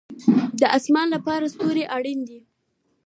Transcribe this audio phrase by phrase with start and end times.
[0.59, 2.39] د اسمان لپاره ستوري اړین دي